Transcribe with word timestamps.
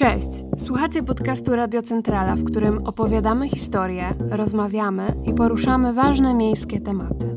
Cześć! 0.00 0.28
Słuchacie 0.66 1.02
podcastu 1.02 1.56
Radio 1.56 1.82
Centrala, 1.82 2.36
w 2.36 2.44
którym 2.44 2.78
opowiadamy 2.86 3.48
historię, 3.48 4.14
rozmawiamy 4.30 5.14
i 5.24 5.34
poruszamy 5.34 5.92
ważne 5.92 6.34
miejskie 6.34 6.80
tematy. 6.80 7.36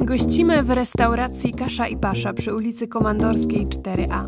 Gościmy 0.00 0.62
w 0.62 0.70
restauracji 0.70 1.52
Kasza 1.52 1.88
i 1.88 1.96
Pasza 1.96 2.32
przy 2.32 2.54
ulicy 2.54 2.88
Komandorskiej 2.88 3.66
4A. 3.66 4.26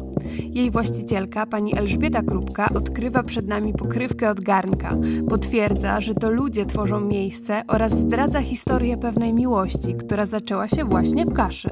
Jej 0.54 0.70
właścicielka, 0.70 1.46
pani 1.46 1.78
Elżbieta 1.78 2.22
Krupka, 2.22 2.68
odkrywa 2.76 3.22
przed 3.22 3.48
nami 3.48 3.72
pokrywkę 3.72 4.30
od 4.30 4.40
garnka. 4.40 4.96
Potwierdza, 5.28 6.00
że 6.00 6.14
to 6.14 6.30
ludzie 6.30 6.66
tworzą 6.66 7.00
miejsce 7.00 7.62
oraz 7.68 7.92
zdradza 7.92 8.42
historię 8.42 8.96
pewnej 8.96 9.32
miłości, 9.32 9.94
która 9.94 10.26
zaczęła 10.26 10.68
się 10.68 10.84
właśnie 10.84 11.26
w 11.26 11.32
kaszy. 11.32 11.70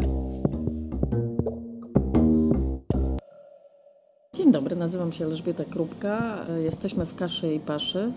Dobry, 4.63 4.77
nazywam 4.77 5.13
się 5.13 5.25
Elżbieta 5.25 5.65
Krupka. 5.65 6.47
Jesteśmy 6.65 7.07
w 7.07 7.15
Kaszy 7.15 7.55
i 7.55 7.61
Paszy. 7.61 8.13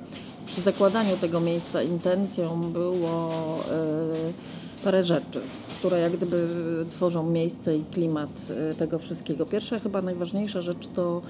Przy 0.46 0.62
zakładaniu 0.62 1.18
tego 1.18 1.40
miejsca 1.40 1.84
intencją 1.84 2.62
było 2.62 3.30
e, 3.72 4.84
parę 4.84 5.04
rzeczy, 5.04 5.40
które 5.80 6.00
jak 6.00 6.12
gdyby 6.12 6.48
tworzą 6.90 7.30
miejsce 7.30 7.78
i 7.78 7.84
klimat 7.84 8.30
e, 8.72 8.76
tego 8.76 9.00
wszystkiego. 9.00 9.46
Pierwsza, 9.46 9.80
chyba 9.80 10.02
najważniejsza 10.02 10.62
rzecz 10.62 10.88
to 10.88 11.22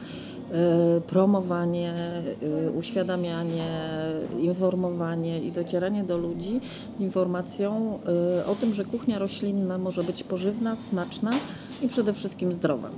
e, 0.52 1.02
promowanie, 1.02 1.94
uświadamianie, 2.76 3.68
informowanie 4.40 5.41
i 5.41 5.52
docieranie 5.52 6.04
do 6.04 6.18
ludzi 6.18 6.60
z 6.98 7.02
informacją 7.02 8.00
o 8.48 8.55
tym, 8.55 8.74
że 8.74 8.86
kuchnia 8.86 9.20
roślinna 9.20 9.77
może 9.77 10.04
być 10.04 10.24
pożywna, 10.24 10.76
smaczna 10.76 11.32
i 11.82 11.88
przede 11.88 12.13
wszystkim 12.13 12.54
zdrowa. 12.54 12.90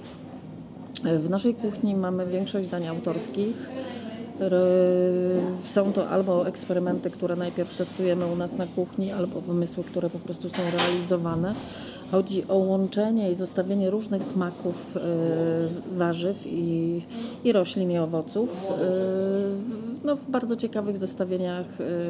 W 1.03 1.29
naszej 1.29 1.55
kuchni 1.55 1.95
mamy 1.95 2.25
większość 2.25 2.69
dań 2.69 2.87
autorskich. 2.87 3.69
Są 5.63 5.93
to 5.93 6.09
albo 6.09 6.47
eksperymenty, 6.47 7.09
które 7.09 7.35
najpierw 7.35 7.77
testujemy 7.77 8.25
u 8.25 8.35
nas 8.35 8.57
na 8.57 8.67
kuchni, 8.67 9.11
albo 9.11 9.41
pomysły, 9.41 9.83
które 9.83 10.09
po 10.09 10.19
prostu 10.19 10.49
są 10.49 10.61
realizowane. 10.77 11.53
Chodzi 12.11 12.43
o 12.47 12.55
łączenie 12.55 13.29
i 13.29 13.33
zestawienie 13.33 13.89
różnych 13.89 14.23
smaków 14.23 14.97
e, 14.97 14.99
warzyw 15.97 16.47
i, 16.47 17.01
i 17.43 17.51
roślin 17.51 17.91
i 17.91 17.97
owoców 17.97 18.71
e, 18.71 18.75
no, 20.03 20.15
w 20.15 20.29
bardzo 20.29 20.55
ciekawych 20.55 20.97
zestawieniach 20.97 21.65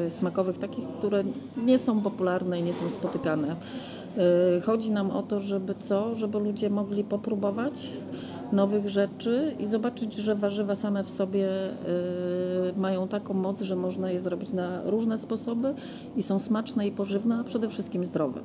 e, 0.06 0.10
smakowych, 0.10 0.58
takich, 0.58 0.88
które 0.88 1.24
nie 1.56 1.78
są 1.78 2.00
popularne 2.00 2.60
i 2.60 2.62
nie 2.62 2.74
są 2.74 2.90
spotykane. 2.90 3.56
Chodzi 4.64 4.90
nam 4.90 5.10
o 5.10 5.22
to, 5.22 5.40
żeby 5.40 5.74
co? 5.78 6.14
Żeby 6.14 6.38
ludzie 6.38 6.70
mogli 6.70 7.04
popróbować 7.04 7.88
nowych 8.52 8.88
rzeczy 8.88 9.54
i 9.58 9.66
zobaczyć, 9.66 10.14
że 10.14 10.34
warzywa 10.34 10.74
same 10.74 11.04
w 11.04 11.10
sobie 11.10 11.48
y, 11.48 11.72
mają 12.76 13.08
taką 13.08 13.34
moc, 13.34 13.62
że 13.62 13.76
można 13.76 14.10
je 14.10 14.20
zrobić 14.20 14.52
na 14.52 14.82
różne 14.84 15.18
sposoby 15.18 15.74
i 16.16 16.22
są 16.22 16.38
smaczne 16.38 16.86
i 16.86 16.92
pożywne, 16.92 17.38
a 17.38 17.44
przede 17.44 17.68
wszystkim 17.68 18.04
zdrowe. 18.04 18.40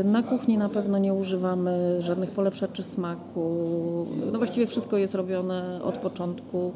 Y, 0.00 0.04
na 0.04 0.22
kuchni 0.22 0.58
na 0.58 0.68
pewno 0.68 0.98
nie 0.98 1.14
używamy 1.14 2.02
żadnych 2.02 2.30
polepszaczy 2.30 2.82
smaku. 2.82 4.06
No 4.32 4.38
właściwie 4.38 4.66
wszystko 4.66 4.96
jest 4.96 5.14
robione 5.14 5.80
od 5.82 5.98
początku 5.98 6.72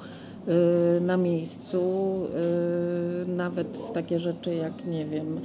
na 1.00 1.16
miejscu. 1.16 1.80
Nawet 3.26 3.92
takie 3.92 4.18
rzeczy 4.18 4.54
jak, 4.54 4.86
nie 4.86 5.06
wiem, 5.06 5.40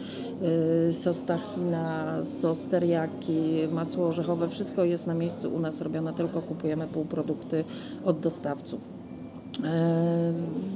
sos 0.91 1.23
tahina, 1.23 2.17
sos 2.23 2.65
teriyaki, 2.65 3.67
masło 3.71 4.07
orzechowe, 4.07 4.47
wszystko 4.47 4.83
jest 4.83 5.07
na 5.07 5.13
miejscu 5.13 5.55
u 5.55 5.59
nas 5.59 5.81
robione, 5.81 6.13
tylko 6.13 6.41
kupujemy 6.41 6.87
półprodukty 6.87 7.63
od 8.05 8.19
dostawców. 8.19 8.79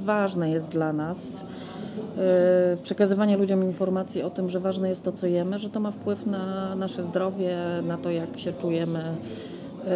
Ważne 0.04 0.50
jest 0.50 0.68
dla 0.68 0.92
nas, 0.92 1.44
Y, 2.74 2.76
przekazywanie 2.82 3.36
ludziom 3.36 3.62
informacji 3.62 4.22
o 4.22 4.30
tym, 4.30 4.50
że 4.50 4.60
ważne 4.60 4.88
jest 4.88 5.04
to, 5.04 5.12
co 5.12 5.26
jemy, 5.26 5.58
że 5.58 5.70
to 5.70 5.80
ma 5.80 5.90
wpływ 5.90 6.26
na 6.26 6.74
nasze 6.74 7.02
zdrowie, 7.02 7.56
na 7.82 7.98
to, 7.98 8.10
jak 8.10 8.38
się 8.38 8.52
czujemy. 8.52 9.16
Y, 9.82 9.86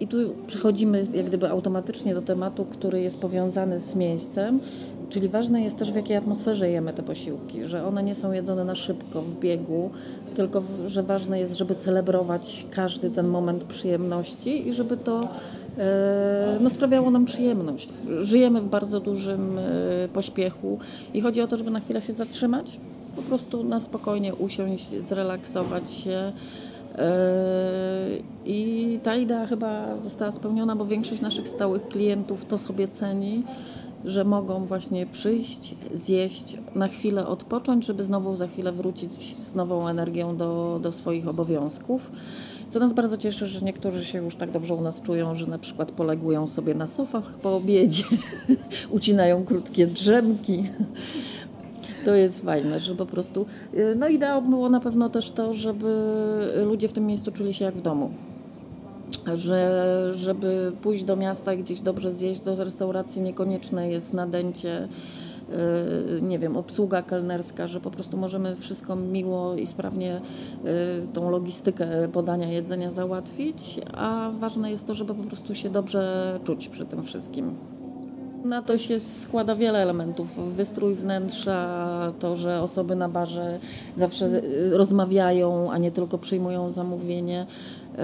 I 0.00 0.08
tu 0.08 0.16
przechodzimy 0.46 1.06
jak 1.14 1.26
gdyby 1.26 1.50
automatycznie 1.50 2.14
do 2.14 2.22
tematu, 2.22 2.64
który 2.64 3.00
jest 3.00 3.20
powiązany 3.20 3.80
z 3.80 3.94
miejscem, 3.94 4.60
czyli 5.08 5.28
ważne 5.28 5.62
jest 5.62 5.76
też 5.76 5.92
w 5.92 5.96
jakiej 5.96 6.16
atmosferze 6.16 6.70
jemy 6.70 6.92
te 6.92 7.02
posiłki, 7.02 7.66
że 7.66 7.84
one 7.84 8.02
nie 8.02 8.14
są 8.14 8.32
jedzone 8.32 8.64
na 8.64 8.74
szybko, 8.74 9.22
w 9.22 9.38
biegu, 9.40 9.90
tylko 10.34 10.62
że 10.86 11.02
ważne 11.02 11.40
jest, 11.40 11.56
żeby 11.56 11.74
celebrować 11.74 12.66
każdy 12.70 13.10
ten 13.10 13.28
moment 13.28 13.64
przyjemności 13.64 14.68
i 14.68 14.72
żeby 14.72 14.96
to 14.96 15.28
E, 15.78 16.58
no, 16.60 16.70
sprawiało 16.70 17.10
nam 17.10 17.24
przyjemność. 17.24 17.88
Żyjemy 18.20 18.60
w 18.60 18.68
bardzo 18.68 19.00
dużym 19.00 19.58
e, 19.58 19.62
pośpiechu 20.08 20.78
i 21.14 21.20
chodzi 21.20 21.40
o 21.40 21.46
to, 21.46 21.56
żeby 21.56 21.70
na 21.70 21.80
chwilę 21.80 22.02
się 22.02 22.12
zatrzymać, 22.12 22.80
po 23.16 23.22
prostu 23.22 23.64
na 23.64 23.80
spokojnie 23.80 24.34
usiąść, 24.34 25.02
zrelaksować 25.02 25.90
się. 25.90 26.32
E, 26.98 28.08
I 28.46 29.00
ta 29.02 29.16
idea 29.16 29.46
chyba 29.46 29.98
została 29.98 30.32
spełniona, 30.32 30.76
bo 30.76 30.86
większość 30.86 31.20
naszych 31.20 31.48
stałych 31.48 31.88
klientów 31.88 32.44
to 32.44 32.58
sobie 32.58 32.88
ceni, 32.88 33.44
że 34.04 34.24
mogą 34.24 34.66
właśnie 34.66 35.06
przyjść, 35.06 35.74
zjeść, 35.92 36.56
na 36.74 36.88
chwilę 36.88 37.26
odpocząć, 37.26 37.86
żeby 37.86 38.04
znowu 38.04 38.36
za 38.36 38.46
chwilę 38.46 38.72
wrócić 38.72 39.12
z 39.36 39.54
nową 39.54 39.88
energią 39.88 40.36
do, 40.36 40.80
do 40.82 40.92
swoich 40.92 41.28
obowiązków. 41.28 42.10
Co 42.68 42.80
nas 42.80 42.92
bardzo 42.92 43.16
cieszy, 43.16 43.46
że 43.46 43.60
niektórzy 43.60 44.04
się 44.04 44.18
już 44.18 44.36
tak 44.36 44.50
dobrze 44.50 44.74
u 44.74 44.80
nas 44.80 45.02
czują, 45.02 45.34
że 45.34 45.46
na 45.46 45.58
przykład 45.58 45.92
polegują 45.92 46.46
sobie 46.46 46.74
na 46.74 46.86
sofach 46.86 47.38
po 47.38 47.56
obiedzie, 47.56 48.04
ucinają 48.90 49.44
krótkie 49.44 49.86
drzemki. 49.86 50.64
To 52.06 52.14
jest 52.14 52.44
fajne, 52.44 52.80
że 52.80 52.94
po 52.94 53.06
prostu. 53.06 53.46
Y, 53.74 53.94
no 53.96 54.08
ideą 54.08 54.50
było 54.50 54.68
na 54.68 54.80
pewno 54.80 55.10
też 55.10 55.30
to, 55.30 55.52
żeby 55.52 55.86
ludzie 56.64 56.88
w 56.88 56.92
tym 56.92 57.06
miejscu 57.06 57.32
czuli 57.32 57.54
się 57.54 57.64
jak 57.64 57.76
w 57.76 57.80
domu. 57.80 58.10
Że, 59.34 60.10
żeby 60.14 60.72
pójść 60.82 61.04
do 61.04 61.16
miasta 61.16 61.56
gdzieś 61.56 61.80
dobrze 61.80 62.12
zjeść, 62.12 62.40
do 62.40 62.64
restauracji 62.64 63.22
niekonieczne 63.22 63.90
jest 63.90 64.14
nadęcie 64.14 64.88
Y, 66.18 66.22
nie 66.22 66.38
wiem, 66.38 66.56
obsługa 66.56 67.02
kelnerska, 67.02 67.66
że 67.66 67.80
po 67.80 67.90
prostu 67.90 68.16
możemy 68.16 68.56
wszystko 68.56 68.96
miło 68.96 69.54
i 69.54 69.66
sprawnie 69.66 70.16
y, 70.16 71.06
tą 71.12 71.30
logistykę 71.30 72.08
podania 72.12 72.52
jedzenia 72.52 72.90
załatwić, 72.90 73.80
a 73.94 74.30
ważne 74.38 74.70
jest 74.70 74.86
to, 74.86 74.94
żeby 74.94 75.14
po 75.14 75.24
prostu 75.24 75.54
się 75.54 75.70
dobrze 75.70 76.40
czuć 76.44 76.68
przy 76.68 76.86
tym 76.86 77.02
wszystkim. 77.02 77.54
Na 78.46 78.62
to 78.62 78.78
się 78.78 79.00
składa 79.00 79.56
wiele 79.56 79.78
elementów. 79.82 80.54
Wystrój 80.56 80.94
wnętrza, 80.94 82.12
to, 82.18 82.36
że 82.36 82.62
osoby 82.62 82.96
na 82.96 83.08
barze 83.08 83.58
zawsze 83.96 84.26
y, 84.26 84.76
rozmawiają, 84.76 85.70
a 85.72 85.78
nie 85.78 85.90
tylko 85.90 86.18
przyjmują 86.18 86.70
zamówienie. 86.70 87.46
Yy, 87.98 88.02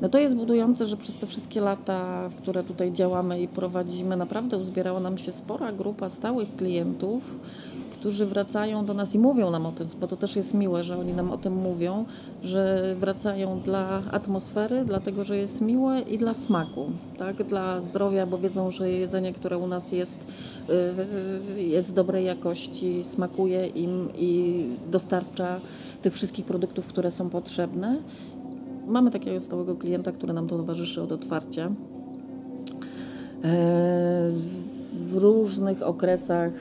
no 0.00 0.08
to 0.08 0.18
jest 0.18 0.36
budujące, 0.36 0.86
że 0.86 0.96
przez 0.96 1.18
te 1.18 1.26
wszystkie 1.26 1.60
lata, 1.60 2.28
w 2.28 2.34
które 2.34 2.64
tutaj 2.64 2.92
działamy 2.92 3.40
i 3.40 3.48
prowadzimy, 3.48 4.16
naprawdę 4.16 4.58
uzbierała 4.58 5.00
nam 5.00 5.18
się 5.18 5.32
spora 5.32 5.72
grupa 5.72 6.08
stałych 6.08 6.56
klientów, 6.56 7.38
którzy 8.00 8.26
wracają 8.26 8.84
do 8.84 8.94
nas 8.94 9.14
i 9.14 9.18
mówią 9.18 9.50
nam 9.50 9.66
o 9.66 9.72
tym, 9.72 9.86
bo 10.00 10.06
to 10.06 10.16
też 10.16 10.36
jest 10.36 10.54
miłe, 10.54 10.84
że 10.84 10.98
oni 10.98 11.12
nam 11.12 11.30
o 11.30 11.38
tym 11.38 11.52
mówią, 11.52 12.04
że 12.42 12.94
wracają 12.98 13.60
dla 13.60 14.02
atmosfery, 14.10 14.84
dlatego 14.84 15.24
że 15.24 15.36
jest 15.36 15.60
miłe 15.60 16.00
i 16.00 16.18
dla 16.18 16.34
smaku, 16.34 16.90
tak? 17.18 17.42
dla 17.42 17.80
zdrowia, 17.80 18.26
bo 18.26 18.38
wiedzą, 18.38 18.70
że 18.70 18.90
jedzenie, 18.90 19.32
które 19.32 19.58
u 19.58 19.66
nas 19.66 19.92
jest, 19.92 20.26
y, 21.56 21.62
jest 21.62 21.94
dobrej 21.94 22.24
jakości, 22.24 23.02
smakuje 23.02 23.66
im 23.66 24.08
i 24.18 24.68
dostarcza 24.90 25.60
tych 26.02 26.14
wszystkich 26.14 26.44
produktów, 26.44 26.86
które 26.86 27.10
są 27.10 27.30
potrzebne 27.30 27.96
mamy 28.86 29.10
takiego 29.10 29.40
stałego 29.40 29.76
klienta, 29.76 30.12
który 30.12 30.32
nam 30.32 30.48
towarzyszy 30.48 31.02
od 31.02 31.12
otwarcia. 31.12 31.70
E, 33.44 34.30
w 34.96 35.16
różnych 35.16 35.82
okresach 35.82 36.52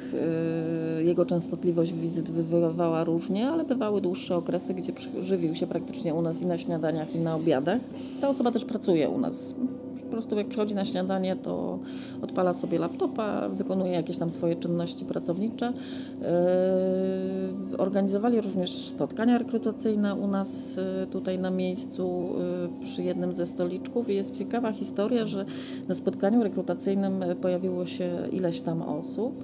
e, 0.97 1.03
jego 1.03 1.25
częstotliwość 1.25 1.93
wizyt 1.93 2.31
bywała 2.31 3.03
różnie, 3.03 3.49
ale 3.49 3.63
bywały 3.63 4.01
dłuższe 4.01 4.35
okresy, 4.35 4.73
gdzie 4.73 4.93
żywił 5.19 5.55
się 5.55 5.67
praktycznie 5.67 6.13
u 6.13 6.21
nas 6.21 6.41
i 6.41 6.45
na 6.45 6.57
śniadaniach, 6.57 7.15
i 7.15 7.19
na 7.19 7.35
obiadach. 7.35 7.81
Ta 8.21 8.29
osoba 8.29 8.51
też 8.51 8.65
pracuje 8.65 9.09
u 9.09 9.17
nas 9.17 9.55
po 10.03 10.09
prostu 10.09 10.38
jak 10.38 10.47
przychodzi 10.47 10.75
na 10.75 10.86
śniadanie, 10.86 11.36
to 11.36 11.80
odpala 12.21 12.53
sobie 12.53 12.80
laptopa, 12.80 13.50
wykonuje 13.50 13.92
jakieś 13.92 14.18
tam 14.18 14.30
swoje 14.30 14.56
czynności 14.56 15.06
pracownicze. 15.06 15.74
Yy, 17.71 17.77
organizowali 17.77 18.42
również 18.42 18.71
spotkania 18.71 19.38
rekrutacyjne 19.38 20.15
u 20.15 20.27
nas 20.27 20.75
yy, 20.75 21.07
tutaj 21.07 21.39
na 21.39 21.51
miejscu 21.51 22.30
yy, 22.81 22.86
przy 22.86 23.03
jednym 23.03 23.33
ze 23.33 23.45
stoliczków 23.45 24.09
i 24.09 24.15
jest 24.15 24.38
ciekawa 24.38 24.71
historia, 24.71 25.25
że 25.25 25.45
na 25.88 25.95
spotkaniu 25.95 26.44
rekrutacyjnym 26.44 27.24
pojawiło 27.42 27.86
się 27.86 28.09
ileś 28.31 28.62
tam 28.62 28.81
osób 28.81 29.44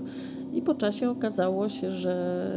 i 0.53 0.61
po 0.61 0.75
czasie 0.75 1.09
okazało 1.09 1.69
się, 1.69 1.91
że 1.91 2.47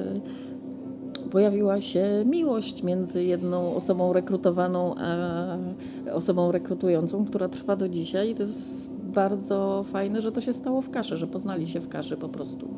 pojawiła 1.31 1.81
się 1.81 2.25
miłość 2.27 2.83
między 2.83 3.25
jedną 3.25 3.75
osobą 3.75 4.13
rekrutowaną 4.13 4.95
a 4.95 5.57
osobą 6.13 6.53
rekrutującą, 6.53 7.25
która 7.25 7.49
trwa 7.49 7.77
do 7.77 7.89
dzisiaj. 7.89 8.31
I 8.31 8.35
to 8.35 8.43
jest 8.43 8.91
bardzo 8.91 9.85
fajne, 9.87 10.21
że 10.21 10.33
to 10.33 10.41
się 10.41 10.53
stało 10.53 10.83
w 10.83 10.91
kaszy, 10.91 11.17
że 11.17 11.27
poznali 11.27 11.69
się 11.69 11.81
w 11.81 11.89
kaszy 11.89 12.17
po 12.17 12.29
prostu. 12.29 12.69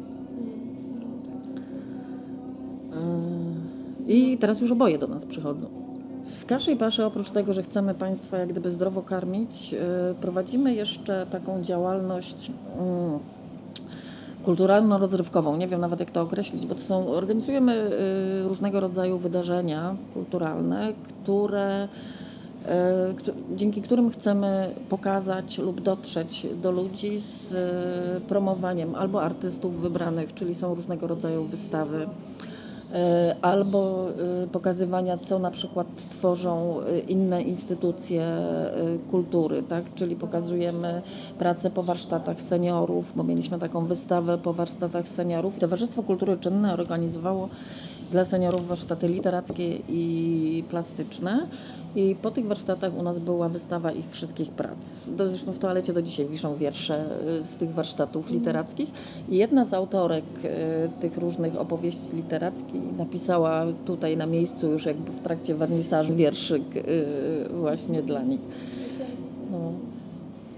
E, 2.93 4.13
I 4.13 4.39
teraz 4.39 4.61
już 4.61 4.71
oboje 4.71 4.99
do 4.99 5.07
nas 5.07 5.27
przychodzą. 5.27 5.69
W 6.27 6.47
Kaszy 6.47 6.73
i 6.73 6.77
Paszy 6.77 7.05
oprócz 7.05 7.31
tego, 7.31 7.53
że 7.53 7.63
chcemy 7.63 7.95
Państwa 7.95 8.39
jak 8.39 8.49
gdyby 8.49 8.71
zdrowo 8.71 9.03
karmić, 9.03 9.75
e, 9.75 10.15
prowadzimy 10.21 10.75
jeszcze 10.75 11.27
taką 11.31 11.63
działalność 11.63 12.51
mm, 12.79 13.19
kulturalno-rozrywkową. 14.47 15.57
Nie 15.57 15.69
wiem 15.69 15.81
nawet 15.81 16.01
jak 16.01 16.11
to 16.11 16.23
określić, 16.23 16.67
bo 16.67 16.75
to 16.75 16.81
są, 16.81 17.09
organizujemy 17.09 17.91
y, 18.43 18.49
różnego 18.49 18.81
rodzaju 18.81 19.19
wydarzenia 19.19 19.97
kulturalne, 20.15 20.93
które 21.09 21.85
y, 21.85 22.69
dzięki 23.57 23.83
którym 23.83 24.11
chcemy 24.11 24.75
pokazać 24.89 25.59
lub 25.59 25.81
dotrzeć 25.81 26.47
do 26.63 26.71
ludzi 26.71 27.21
z 27.21 27.53
y, 27.53 28.21
promowaniem 28.21 28.95
albo 28.95 29.23
artystów 29.23 29.81
wybranych, 29.81 30.35
czyli 30.35 30.55
są 30.55 30.75
różnego 30.75 31.07
rodzaju 31.07 31.45
wystawy, 31.45 32.09
albo 33.43 34.09
e, 34.45 34.47
pokazywania, 34.47 35.19
co 35.19 35.39
na 35.39 35.51
przykład 35.51 35.87
tworzą 36.11 36.81
e, 36.81 36.99
inne 36.99 37.43
instytucje 37.43 38.27
kultury, 39.11 39.63
tak? 39.63 39.85
czyli 39.95 40.17
pokazujemy 40.17 41.03
pracę 41.39 41.71
po 41.71 41.83
warsztatach 41.83 42.43
seniorów, 42.43 43.13
bo 43.17 43.23
mieliśmy 43.23 43.59
taką 43.59 43.87
wystawę 43.87 44.39
po 44.39 44.53
warsztatach 44.53 45.09
seniorów. 45.09 45.59
Towarzystwo 45.59 46.03
Kultury 46.03 46.37
Czynne 46.37 46.73
organizowało 46.73 47.49
dla 48.11 48.25
seniorów 48.25 48.69
warsztaty 48.69 49.09
literackie 49.09 49.79
i 49.89 50.65
plastyczne. 50.69 51.47
I 51.97 52.17
po 52.23 52.31
tych 52.31 52.47
warsztatach 52.47 52.97
u 52.97 53.03
nas 53.03 53.19
była 53.19 53.49
wystawa 53.49 53.93
ich 53.93 54.11
wszystkich 54.11 54.51
prac. 54.51 55.07
Zresztą 55.27 55.53
w 55.53 55.59
toalecie 55.59 55.93
do 55.93 56.03
dzisiaj 56.03 56.27
wiszą 56.27 56.55
wiersze 56.55 57.05
y, 57.41 57.43
z 57.43 57.57
tych 57.57 57.73
warsztatów 57.73 58.31
literackich. 58.31 58.91
I 59.29 59.37
jedna 59.37 59.65
z 59.65 59.75
autorek 59.75 60.25
y, 60.45 61.01
tych 61.01 61.19
różnych 61.19 61.61
opowieści 61.61 62.17
literackich 62.17 62.97
napisała 62.99 63.67
tutaj 63.85 64.17
na 64.17 64.27
miejscu 64.27 64.71
już 64.71 64.87
jakby 64.87 65.13
w 65.13 65.21
trakcie 65.21 65.55
wernisażu 65.55 66.17
wierszyk 66.17 66.77
y, 66.77 67.49
właśnie 67.53 68.03
dla 68.03 68.23
nich. 68.23 68.41
No. 69.51 69.86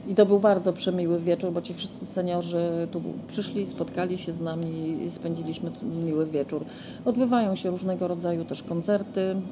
I 0.09 0.15
to 0.15 0.27
był 0.27 0.41
bardzo 0.41 0.73
przemiły 0.73 1.19
wieczór, 1.19 1.53
bo 1.53 1.63
ci 1.63 1.75
wszyscy 1.75 2.07
seniorzy 2.07 2.89
tu 2.93 3.03
przyszli, 3.27 3.67
spotkali 3.67 4.19
się 4.19 4.33
z 4.33 4.41
nami 4.41 5.03
i 5.05 5.11
spędziliśmy 5.11 5.71
miły 6.05 6.27
wieczór. 6.27 6.65
Odbywają 7.05 7.55
się 7.55 7.71
różnego 7.71 8.09
rodzaju 8.09 8.45
też 8.45 8.63
koncerty, 8.63 9.21
mm, 9.21 9.43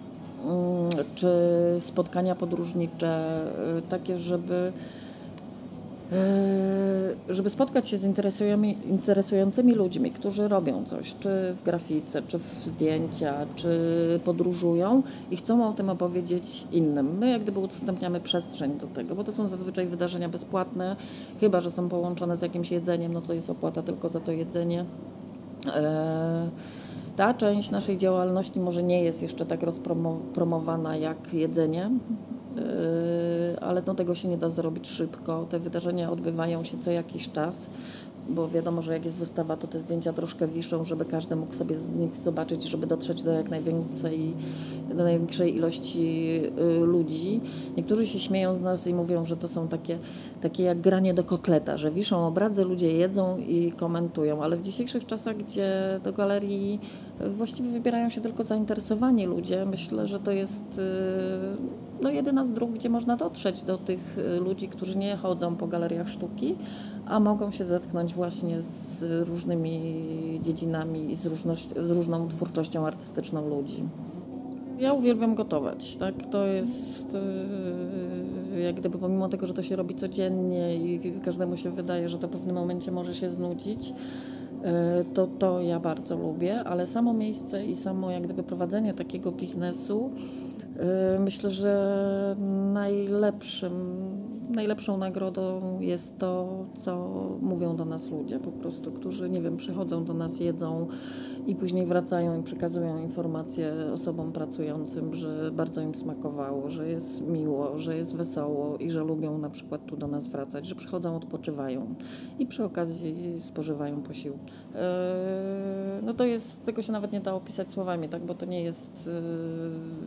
czy 1.14 1.28
spotkania 1.78 2.34
podróżnicze, 2.34 3.42
y, 3.78 3.82
takie, 3.82 4.18
żeby 4.18 4.72
żeby 7.28 7.50
spotkać 7.50 7.88
się 7.88 7.98
z 7.98 8.04
interesującymi 8.84 9.74
ludźmi, 9.74 10.10
którzy 10.10 10.48
robią 10.48 10.84
coś, 10.84 11.14
czy 11.14 11.54
w 11.54 11.62
grafice, 11.62 12.22
czy 12.22 12.38
w 12.38 12.42
zdjęcia, 12.42 13.34
czy 13.56 13.70
podróżują 14.24 15.02
i 15.30 15.36
chcą 15.36 15.68
o 15.68 15.72
tym 15.72 15.90
opowiedzieć 15.90 16.66
innym. 16.72 17.18
My 17.18 17.30
jak 17.30 17.42
gdyby 17.42 17.60
udostępniamy 17.60 18.20
przestrzeń 18.20 18.78
do 18.78 18.86
tego, 18.86 19.14
bo 19.14 19.24
to 19.24 19.32
są 19.32 19.48
zazwyczaj 19.48 19.86
wydarzenia 19.86 20.28
bezpłatne, 20.28 20.96
chyba 21.40 21.60
że 21.60 21.70
są 21.70 21.88
połączone 21.88 22.36
z 22.36 22.42
jakimś 22.42 22.70
jedzeniem, 22.70 23.12
no 23.12 23.20
to 23.20 23.32
jest 23.32 23.50
opłata 23.50 23.82
tylko 23.82 24.08
za 24.08 24.20
to 24.20 24.32
jedzenie. 24.32 24.84
E, 25.74 26.48
ta 27.16 27.34
część 27.34 27.70
naszej 27.70 27.98
działalności 27.98 28.60
może 28.60 28.82
nie 28.82 29.02
jest 29.02 29.22
jeszcze 29.22 29.46
tak 29.46 29.62
rozpromowana 29.62 30.96
jak 30.96 31.34
jedzenie, 31.34 31.90
Yy, 32.56 32.62
ale 33.60 33.82
no, 33.86 33.94
tego 33.94 34.14
się 34.14 34.28
nie 34.28 34.38
da 34.38 34.48
zrobić 34.48 34.88
szybko. 34.88 35.46
Te 35.50 35.58
wydarzenia 35.58 36.10
odbywają 36.10 36.64
się 36.64 36.78
co 36.78 36.90
jakiś 36.90 37.30
czas 37.30 37.70
bo 38.28 38.48
wiadomo, 38.48 38.82
że 38.82 38.92
jak 38.92 39.04
jest 39.04 39.16
wystawa, 39.16 39.56
to 39.56 39.66
te 39.66 39.80
zdjęcia 39.80 40.12
troszkę 40.12 40.48
wiszą, 40.48 40.84
żeby 40.84 41.04
każdy 41.04 41.36
mógł 41.36 41.52
sobie 41.52 41.74
z 41.74 41.90
nich 41.90 42.16
zobaczyć, 42.16 42.64
żeby 42.64 42.86
dotrzeć 42.86 43.22
do 43.22 43.32
jak 43.32 43.48
do 44.88 45.04
największej 45.04 45.56
ilości 45.56 46.40
y, 46.58 46.86
ludzi. 46.86 47.40
Niektórzy 47.76 48.06
się 48.06 48.18
śmieją 48.18 48.56
z 48.56 48.60
nas 48.60 48.86
i 48.86 48.94
mówią, 48.94 49.24
że 49.24 49.36
to 49.36 49.48
są 49.48 49.68
takie, 49.68 49.98
takie 50.40 50.62
jak 50.62 50.80
granie 50.80 51.14
do 51.14 51.24
kotleta, 51.24 51.76
że 51.76 51.90
wiszą 51.90 52.26
obrazy, 52.26 52.64
ludzie 52.64 52.92
jedzą 52.92 53.38
i 53.38 53.72
komentują, 53.72 54.42
ale 54.42 54.56
w 54.56 54.62
dzisiejszych 54.62 55.06
czasach, 55.06 55.36
gdzie 55.36 56.00
do 56.04 56.12
galerii 56.12 56.80
właściwie 57.20 57.70
wybierają 57.70 58.10
się 58.10 58.20
tylko 58.20 58.44
zainteresowani 58.44 59.26
ludzie, 59.26 59.66
myślę, 59.66 60.06
że 60.06 60.20
to 60.20 60.32
jest 60.32 60.78
y, 60.78 61.85
no, 62.02 62.10
jedyna 62.10 62.44
z 62.44 62.52
dróg, 62.52 62.70
gdzie 62.70 62.88
można 62.88 63.16
dotrzeć 63.16 63.62
do 63.62 63.78
tych 63.78 64.18
y, 64.18 64.40
ludzi, 64.40 64.68
którzy 64.68 64.98
nie 64.98 65.16
chodzą 65.16 65.56
po 65.56 65.66
galeriach 65.66 66.08
sztuki, 66.08 66.56
a 67.06 67.20
mogą 67.20 67.50
się 67.50 67.64
zetknąć 67.64 68.14
właśnie 68.14 68.62
z 68.62 69.04
różnymi 69.28 70.40
dziedzinami 70.42 71.10
i 71.10 71.14
z, 71.14 71.28
z 71.80 71.90
różną 71.90 72.28
twórczością 72.28 72.86
artystyczną 72.86 73.48
ludzi. 73.48 73.84
Ja 74.78 74.92
uwielbiam 74.92 75.34
gotować, 75.34 75.96
tak? 75.96 76.14
To 76.30 76.46
jest 76.46 77.16
yy, 78.54 78.60
jak 78.60 78.74
gdyby 78.74 78.98
pomimo 78.98 79.28
tego, 79.28 79.46
że 79.46 79.54
to 79.54 79.62
się 79.62 79.76
robi 79.76 79.94
codziennie 79.94 80.76
i 80.76 81.12
każdemu 81.24 81.56
się 81.56 81.70
wydaje, 81.70 82.08
że 82.08 82.18
to 82.18 82.28
w 82.28 82.30
pewnym 82.30 82.56
momencie 82.56 82.92
może 82.92 83.14
się 83.14 83.30
znudzić, 83.30 83.92
to 85.14 85.26
to 85.26 85.60
ja 85.60 85.80
bardzo 85.80 86.16
lubię, 86.16 86.64
ale 86.64 86.86
samo 86.86 87.12
miejsce 87.12 87.66
i 87.66 87.74
samo 87.74 88.10
jak 88.10 88.22
gdyby 88.22 88.42
prowadzenie 88.42 88.94
takiego 88.94 89.32
biznesu 89.32 90.10
yy, 90.76 90.82
myślę, 91.20 91.50
że 91.50 92.36
najlepszym 92.72 93.72
najlepszą 94.56 94.96
nagrodą 94.96 95.78
jest 95.80 96.18
to, 96.18 96.64
co 96.74 96.96
mówią 97.40 97.76
do 97.76 97.84
nas 97.84 98.10
ludzie 98.10 98.38
po 98.38 98.52
prostu, 98.52 98.92
którzy, 98.92 99.30
nie 99.30 99.42
wiem, 99.42 99.56
przychodzą 99.56 100.04
do 100.04 100.14
nas, 100.14 100.40
jedzą 100.40 100.86
i 101.46 101.54
później 101.54 101.86
wracają 101.86 102.40
i 102.40 102.42
przekazują 102.42 102.98
informacje 102.98 103.72
osobom 103.92 104.32
pracującym, 104.32 105.14
że 105.14 105.50
bardzo 105.52 105.80
im 105.80 105.94
smakowało, 105.94 106.70
że 106.70 106.88
jest 106.88 107.20
miło, 107.20 107.78
że 107.78 107.96
jest 107.96 108.16
wesoło 108.16 108.76
i 108.76 108.90
że 108.90 109.04
lubią 109.04 109.38
na 109.38 109.50
przykład 109.50 109.86
tu 109.86 109.96
do 109.96 110.06
nas 110.06 110.28
wracać, 110.28 110.66
że 110.66 110.74
przychodzą, 110.74 111.16
odpoczywają 111.16 111.94
i 112.38 112.46
przy 112.46 112.64
okazji 112.64 113.40
spożywają 113.40 114.02
posiłki. 114.02 114.52
Eee, 114.74 114.80
no 116.02 116.14
to 116.14 116.24
jest, 116.24 116.64
tego 116.66 116.82
się 116.82 116.92
nawet 116.92 117.12
nie 117.12 117.20
da 117.20 117.34
opisać 117.34 117.70
słowami, 117.70 118.08
tak, 118.08 118.24
bo 118.24 118.34
to 118.34 118.46
nie 118.46 118.62
jest 118.62 119.10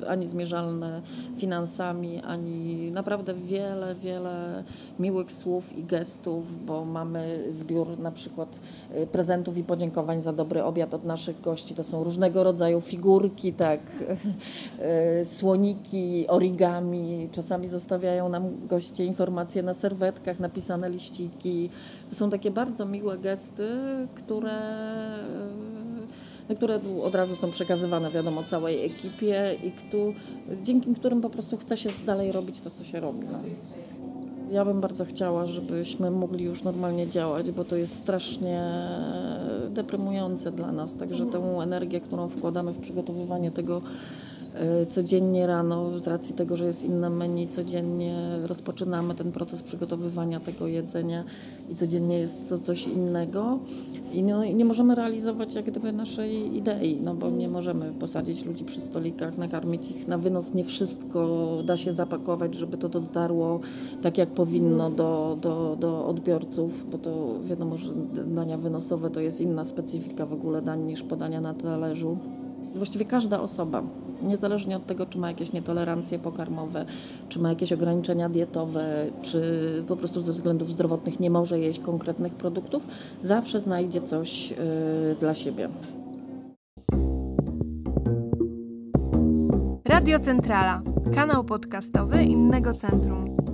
e, 0.01 0.09
ani 0.09 0.27
zmierzalne 0.27 1.01
finansami, 1.37 2.21
ani 2.21 2.91
naprawdę 2.91 3.33
wiele, 3.33 3.95
wiele 3.95 4.38
miłych 4.99 5.31
słów 5.31 5.77
i 5.77 5.83
gestów, 5.83 6.65
bo 6.65 6.85
mamy 6.85 7.45
zbiór 7.47 7.99
na 7.99 8.11
przykład 8.11 8.59
e, 8.91 9.07
prezentów 9.07 9.57
i 9.57 9.63
podziękowań 9.63 10.21
za 10.21 10.33
dobry 10.33 10.63
obiad 10.63 10.93
od 10.93 11.03
naszych 11.03 11.41
gości 11.41 11.75
to 11.75 11.83
są 11.83 12.03
różnego 12.03 12.43
rodzaju 12.43 12.81
figurki, 12.81 13.53
tak, 13.53 13.79
e, 14.79 15.25
słoniki, 15.35 16.25
origami. 16.27 17.29
Czasami 17.31 17.67
zostawiają 17.67 18.29
nam 18.29 18.67
goście 18.67 19.05
informacje 19.05 19.63
na 19.63 19.73
serwetkach, 19.73 20.39
napisane 20.39 20.89
liściki. 20.89 21.69
To 22.09 22.15
są 22.15 22.29
takie 22.29 22.51
bardzo 22.51 22.85
miłe 22.85 23.17
gesty, 23.17 23.67
które 24.15 24.51
e, 26.49 26.55
które 26.55 26.79
od 27.03 27.15
razu 27.15 27.35
są 27.35 27.51
przekazywane, 27.51 28.09
wiadomo, 28.09 28.43
całej 28.43 28.85
ekipie 28.85 29.57
i 29.63 29.71
kto, 29.71 29.97
dzięki 30.61 30.95
którym 30.95 31.21
po 31.21 31.29
prostu 31.29 31.57
chce 31.57 31.77
się 31.77 31.89
dalej 32.05 32.31
robić 32.31 32.59
to, 32.59 32.69
co 32.69 32.83
się 32.83 32.99
robi. 32.99 33.25
No. 33.31 33.39
Ja 34.51 34.65
bym 34.65 34.81
bardzo 34.81 35.05
chciała, 35.05 35.47
żebyśmy 35.47 36.11
mogli 36.11 36.45
już 36.45 36.63
normalnie 36.63 37.07
działać, 37.07 37.51
bo 37.51 37.63
to 37.63 37.75
jest 37.75 37.95
strasznie 37.95 38.63
deprymujące 39.69 40.51
dla 40.51 40.71
nas. 40.71 40.95
Także 40.95 41.25
tę 41.25 41.37
energię, 41.37 41.99
którą 41.99 42.29
wkładamy 42.29 42.73
w 42.73 42.79
przygotowywanie 42.79 43.51
tego 43.51 43.81
codziennie 44.87 45.47
rano, 45.47 45.99
z 45.99 46.07
racji 46.07 46.35
tego, 46.35 46.55
że 46.55 46.65
jest 46.65 46.85
inne 46.85 47.09
menu, 47.09 47.47
codziennie 47.47 48.15
rozpoczynamy 48.43 49.15
ten 49.15 49.31
proces 49.31 49.61
przygotowywania 49.61 50.39
tego 50.39 50.67
jedzenia 50.67 51.23
i 51.69 51.75
codziennie 51.75 52.19
jest 52.19 52.49
to 52.49 52.59
coś 52.59 52.87
innego. 52.87 53.59
I 54.13 54.23
no, 54.23 54.45
nie 54.45 54.65
możemy 54.65 54.95
realizować 54.95 55.55
jak 55.55 55.65
gdyby 55.65 55.91
naszej 55.91 56.57
idei, 56.57 57.01
no 57.03 57.15
bo 57.15 57.29
nie 57.29 57.49
możemy 57.49 57.91
posadzić 57.99 58.45
ludzi 58.45 58.65
przy 58.65 58.81
stolikach, 58.81 59.37
nakarmić 59.37 59.91
ich 59.91 60.07
na 60.07 60.17
wynos. 60.17 60.53
Nie 60.53 60.63
wszystko 60.63 61.47
da 61.65 61.77
się 61.77 61.93
zapakować, 61.93 62.55
żeby 62.55 62.77
to 62.77 62.89
dotarło 62.89 63.59
tak 64.01 64.17
jak 64.17 64.29
powinno 64.29 64.89
do, 64.89 65.37
do, 65.41 65.77
do 65.79 66.05
odbiorców, 66.05 66.91
bo 66.91 66.97
to 66.97 67.27
wiadomo, 67.43 67.77
że 67.77 67.93
dania 68.27 68.57
wynosowe 68.57 69.09
to 69.09 69.21
jest 69.21 69.41
inna 69.41 69.65
specyfika 69.65 70.25
w 70.25 70.33
ogóle 70.33 70.61
dań 70.61 70.83
niż 70.83 71.03
podania 71.03 71.41
na 71.41 71.53
talerzu. 71.53 72.17
Właściwie 72.75 73.05
każda 73.05 73.41
osoba 73.41 73.83
niezależnie 74.21 74.77
od 74.77 74.85
tego, 74.85 75.05
czy 75.05 75.17
ma 75.17 75.27
jakieś 75.27 75.53
nietolerancje 75.53 76.19
pokarmowe, 76.19 76.85
czy 77.29 77.39
ma 77.39 77.49
jakieś 77.49 77.73
ograniczenia 77.73 78.29
dietowe, 78.29 79.05
czy 79.21 79.41
po 79.87 79.95
prostu 79.95 80.21
ze 80.21 80.33
względów 80.33 80.71
zdrowotnych 80.71 81.19
nie 81.19 81.29
może 81.29 81.59
jeść 81.59 81.79
konkretnych 81.79 82.33
produktów, 82.33 82.87
zawsze 83.23 83.59
znajdzie 83.59 84.01
coś 84.01 84.51
yy, 84.51 84.57
dla 85.19 85.33
siebie. 85.33 85.69
Radio 89.85 90.19
Centrala, 90.19 90.81
kanał 91.15 91.43
podcastowy 91.43 92.23
innego 92.23 92.73
centrum. 92.73 93.48